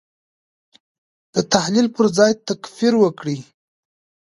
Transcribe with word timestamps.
د 1.33 1.35
تحلیل 1.53 1.87
پر 1.95 2.05
ځای 2.17 2.31
تکفیر 2.47 2.93
وکړي. 2.99 3.37